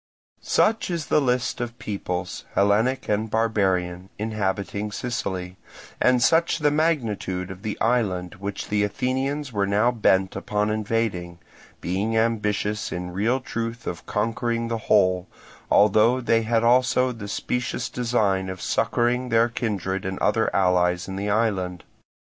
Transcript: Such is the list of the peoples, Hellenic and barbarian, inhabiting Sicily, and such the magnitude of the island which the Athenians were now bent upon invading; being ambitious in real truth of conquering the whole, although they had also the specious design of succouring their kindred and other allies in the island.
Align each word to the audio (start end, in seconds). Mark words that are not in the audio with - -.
Such 0.41 0.89
is 0.89 1.05
the 1.13 1.21
list 1.21 1.61
of 1.61 1.69
the 1.69 1.75
peoples, 1.75 2.45
Hellenic 2.55 3.07
and 3.07 3.29
barbarian, 3.29 4.09
inhabiting 4.17 4.91
Sicily, 4.91 5.57
and 6.01 6.23
such 6.23 6.57
the 6.57 6.71
magnitude 6.71 7.51
of 7.51 7.61
the 7.61 7.79
island 7.79 8.33
which 8.39 8.69
the 8.69 8.83
Athenians 8.83 9.53
were 9.53 9.67
now 9.67 9.91
bent 9.91 10.35
upon 10.35 10.71
invading; 10.71 11.37
being 11.81 12.17
ambitious 12.17 12.91
in 12.91 13.11
real 13.11 13.39
truth 13.39 13.85
of 13.85 14.07
conquering 14.07 14.69
the 14.69 14.79
whole, 14.89 15.27
although 15.69 16.19
they 16.19 16.41
had 16.41 16.63
also 16.63 17.11
the 17.11 17.27
specious 17.27 17.87
design 17.87 18.49
of 18.49 18.59
succouring 18.59 19.29
their 19.29 19.49
kindred 19.49 20.03
and 20.03 20.17
other 20.17 20.49
allies 20.55 21.07
in 21.07 21.15
the 21.15 21.29
island. 21.29 21.83